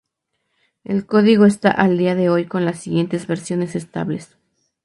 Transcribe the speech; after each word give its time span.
El 0.83 1.05
código 1.05 1.45
está 1.45 1.69
al 1.69 1.95
día 1.99 2.15
de 2.15 2.27
hoy 2.27 2.45
con 2.47 2.65
las 2.65 2.79
siguientes 2.79 3.27
versiones 3.27 3.75
estables. 3.75 4.35